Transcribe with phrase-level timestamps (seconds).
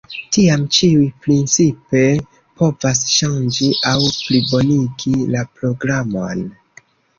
[0.35, 2.01] Tiam ĉiuj principe
[2.63, 6.45] povas ŝanĝi aŭ plibonigi la programon.